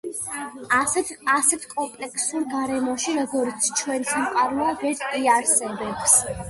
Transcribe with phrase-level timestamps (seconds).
[0.77, 6.23] ასეთ კომპლექსურ გარემოში, როგორიც ჩვენი სამყაროა, ვერ იარსებებს.